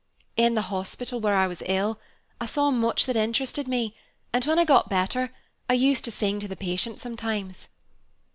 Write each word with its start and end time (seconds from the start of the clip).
"In 0.35 0.55
the 0.55 0.63
hospital 0.73 1.19
where 1.19 1.35
I 1.35 1.45
was 1.45 1.61
ill, 1.67 1.99
I 2.39 2.47
saw 2.47 2.71
much 2.71 3.05
that 3.05 3.15
interested 3.15 3.67
me, 3.67 3.95
and 4.33 4.43
when 4.45 4.57
I 4.57 4.65
got 4.65 4.89
better, 4.89 5.31
I 5.69 5.73
used 5.73 6.05
to 6.05 6.11
sing 6.11 6.39
to 6.39 6.47
the 6.47 6.55
patients 6.55 7.03
sometimes." 7.03 7.67